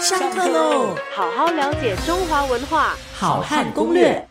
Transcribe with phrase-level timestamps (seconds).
[0.00, 0.96] 上课喽！
[1.14, 4.26] 好好了解中华文化，好汉攻略。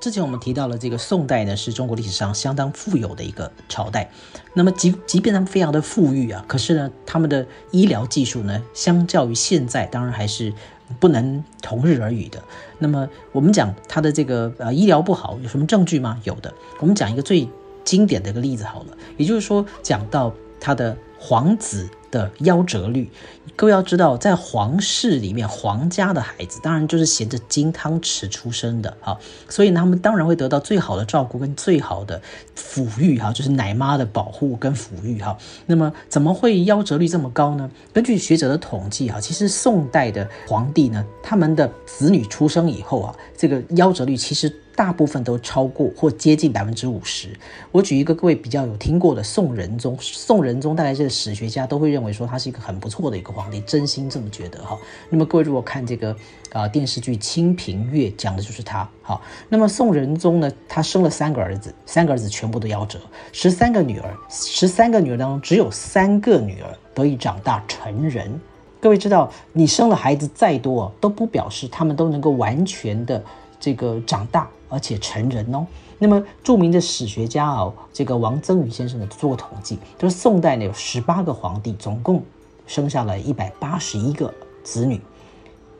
[0.00, 4.08] 之前我们提到了这个宋代呢，是中国历史上相当富有的一个朝代。
[4.54, 10.52] 那么即即便他们非常的富裕啊，可是呢，他们的医疗技术呢，相较于现在，当然还是
[11.00, 12.40] 不能同日而语的。
[12.78, 16.20] 那么我们讲他的这个呃医疗不好，有什么证据吗？
[16.22, 16.54] 有的。
[16.78, 17.48] 我们讲一个最
[17.84, 21.88] 经典的一个例子好了，也就是说讲到他的皇子。
[22.12, 23.10] 的夭折率，
[23.56, 29.16] 各位要知道，在皇室里面，皇家的孩子当然就是衔着金汤匙出生的啊，
[29.48, 32.20] 所以他们当然会得到最好的照顾跟最好的
[32.54, 35.34] 抚育哈，就是奶妈的保护跟抚育哈。
[35.64, 37.70] 那么怎么会夭折率这么高呢？
[37.94, 44.54] 根据学者的统计哈，其实宋代的皇帝呢，他们的子女出生以后啊，这个夭折率其实。
[44.74, 47.28] 大部分都超过或接近百分之五十。
[47.70, 54.78] 我举一个各位比较有听过的宋仁宗，宋仁宗大概是史学家都会认为说他是一个很不错的一个皇帝，真心这么觉得哈。
[55.10, 56.16] 那么各位如果看这个
[56.52, 58.88] 啊电视剧《清平乐》，讲的就是他。
[59.02, 62.98] 好，那么宋仁宗呢，他生了三个儿子，三个儿子全部都夭折，
[63.32, 68.40] 十三个女儿，十三个女儿当中只有三个女儿得以长大成人。
[68.80, 73.22] 各位知道，你生了孩子再多，都不表示他们都能够完全的
[73.62, 74.50] 这个长大。
[74.74, 75.66] 而且成人哦，
[75.98, 82.22] 那么著名的史学家啊，这个王曾宇先生呢做过统计，就是宋代呢有十八个皇帝，总共
[82.66, 84.32] 生下了一百八十一个
[84.64, 84.98] 子女，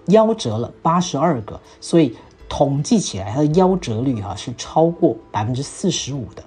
[0.08, 2.14] 夭折了八十二个，所以
[2.50, 6.44] 统计起来，他的夭折率哈是超过百分之四十五的。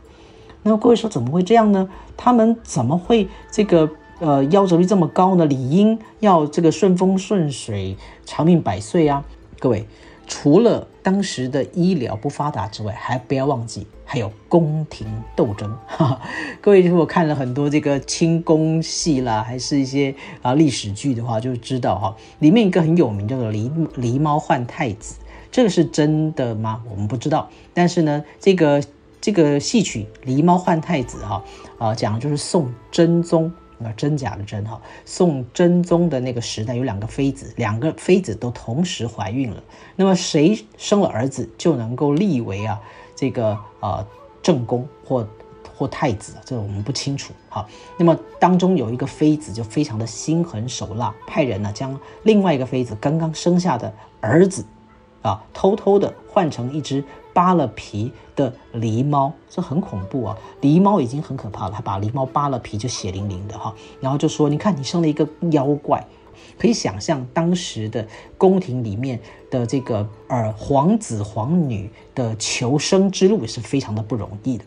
[0.61, 1.89] 那么各位说怎么会这样呢？
[2.15, 5.47] 他们怎么会这个呃夭折率这么高呢？
[5.47, 9.25] 理应要这个顺风顺水、长命百岁啊，
[9.57, 9.87] 各位。
[10.27, 15.71] 除了当时的医疗不发达之外，还不要忘记还有宫廷斗争。
[16.59, 25.15] 各位如果看了很多这个清宫戏啦，还是一些啊历史剧的话，就知道哈，里面一个很有名叫做狸狸猫换太子，
[25.51, 26.81] 这个是真的吗？
[26.89, 27.49] 我们不知道。
[27.73, 28.83] 但是呢，这个
[29.21, 31.43] 这个戏曲《狸猫换太子》哈
[31.77, 33.51] 啊，讲的就是宋真宗。
[33.77, 39.63] 那真假的真哈，宋真宗的那个时代有两个妃子，两个妃子都同时怀孕了。
[39.95, 42.79] 那么谁生了儿子就能够立为啊
[43.15, 44.05] 这个呃
[44.41, 45.27] 正宫或
[45.77, 47.67] 或太子，这个我们不清楚哈。
[47.97, 54.65] 那么当中有一个妃子就非常的心狠手辣，派人呢将另外一个妃子刚刚生下的儿子
[55.27, 57.03] 啊偷偷的换成一只。
[57.35, 60.37] 扒了皮的狸猫，这很恐怖啊！
[60.61, 63.75] 狸猫已经很可怕了，它把狸猫扒了皮，就血淋淋的哈。
[63.99, 66.01] 然后就说：“你看，你生了一个妖怪。”
[66.57, 69.19] 可以想象当时的宫廷里面
[69.51, 74.63] 的这个呃皇子皇女的求生之路也是非常的不容易的。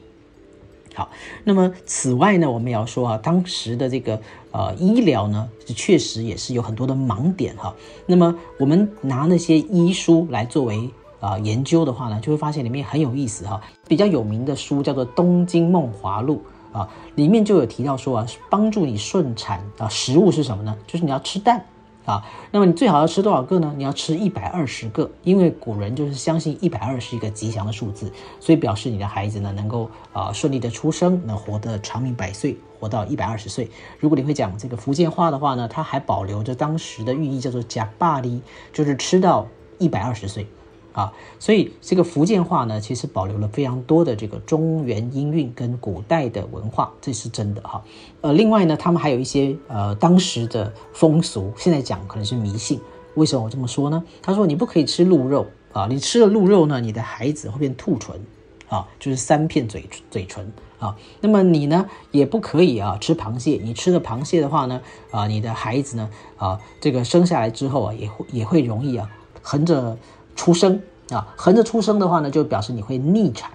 [0.98, 1.08] 好，
[1.44, 4.20] 那么此外呢，我们也要说啊，当时的这个
[4.50, 7.72] 呃医疗呢，确实也是有很多的盲点哈。
[8.04, 10.90] 那么我们拿那些医书来作为。
[11.20, 13.60] 啊，研究的话呢，就会发现里面很有意思哈。
[13.88, 16.40] 比较有名的书叫做《东京梦华录》
[16.78, 20.76] 啊，里面就有提到说啊，帮助你顺产啊，食物是什么呢？
[20.86, 21.60] 就是你要吃蛋
[22.08, 22.24] 啊。
[22.50, 23.72] 那么你最好要吃多少个呢？
[23.76, 28.10] 你要吃一百二十个，因为古人就是相信一百二是一个吉祥的数字，
[28.40, 33.70] 所以表示你的孩子呢能够啊顺利的出生，能活得长命百岁，活到一百二十岁。
[34.00, 38.40] 如果你会讲这个福建话的话呢，它还保留着当时的寓意，叫做“假巴黎”，
[38.72, 39.46] 就是吃到
[39.78, 40.46] 一百二十岁。
[40.92, 47.80] 啊，所以这个福建话呢，其实保留了非常多的这个中原音韵跟古代的文化，这是真的哈。
[48.20, 52.80] 呃，另外呢，他们还有一些呃当时的风俗，现在讲可能是迷信。
[53.14, 54.02] 为什么我这么说呢？
[54.22, 58.20] 他说你不可以吃鹿肉啊，你吃了鹿肉呢，你的孩子会变兔唇
[58.68, 60.50] 啊，就是三片嘴嘴唇
[60.80, 60.96] 啊。
[61.20, 64.80] 那么你呢，也不可以啊吃螃蟹，你吃了螃蟹的话呢，
[65.12, 69.08] 啊，你的孩子呢，啊，这个生下来之后啊，也会也会容易啊
[69.42, 69.96] 横着。
[70.38, 73.50] 出生啊，横着出生的话呢，就表示你会逆产。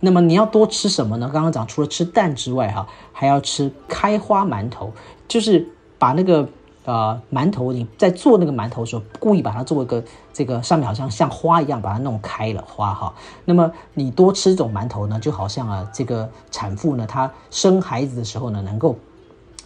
[0.00, 1.30] 那么你要多吃什么呢？
[1.32, 4.92] 刚刚讲除了吃蛋之外，哈，还要吃开花馒头，
[5.28, 6.46] 就是把那个
[6.84, 13.14] 呃馒头，你在做那个馒头的时候，故意把它做一个这个上面好像像花一样，把它弄开了花哈。
[13.44, 18.98] 那么你多吃这种馒头呢，就好像啊这个产妇呢，她生孩子的时候呢，能够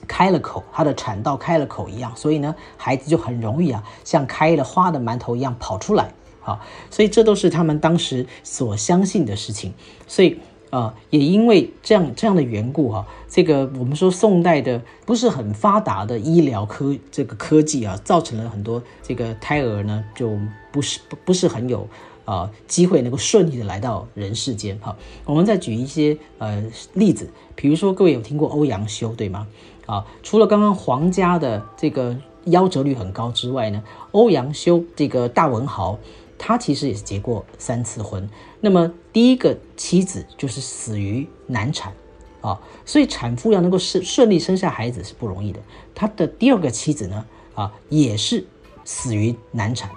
[0.06, 6.12] 开了口，她的产道开了口一样，所以呢，孩子就很容易啊，像开了花的馒头一样跑出来。
[6.48, 9.74] 啊，所以这都是他们当时所相信的事情，
[10.06, 10.38] 所以
[10.70, 20.38] 啊，也因为这样这样的缘故哈，这个我们说宋代的不是很发达的医疗科这个科技啊，造成了很多这个胎儿呢就
[20.72, 21.86] 不是不是很有
[22.24, 24.96] 啊机会能够顺利的来到人世间哈。
[25.26, 26.64] 我们再举一些呃
[26.94, 29.46] 例子，比如说各位有听过欧阳修对吗？
[29.84, 32.16] 啊，除了刚刚皇家的这个。
[32.46, 35.98] 夭折率很高之外呢，欧阳修这个大文豪，
[36.38, 38.28] 他其实也是结过三次婚。
[38.60, 41.92] 那么第一个妻子就是死于难产
[42.40, 45.60] 啊，所以产妇要能够顺顺利生下孩子是不容易的。
[45.94, 48.46] 他的第二个妻子呢，啊，也是
[48.84, 49.90] 死于难产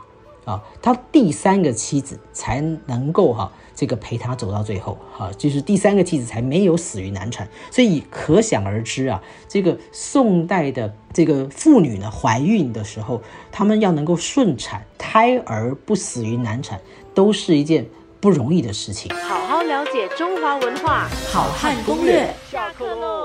[0.46, 3.52] 啊，他第三个妻子才能够哈。
[3.74, 13.22] 这个陪他走到最后，啊，就是第三个妻子才没有死于难产，所以可想而知啊，这个宋代的这个妇女呢，怀孕的时候，
[13.52, 16.80] 她们要能够顺产，胎儿不死于难产，
[17.14, 17.86] 都是一件
[18.20, 19.14] 不容易的事情。
[19.16, 22.34] 好好了解中华文化，好汉攻略。
[22.52, 23.21] 下课喽。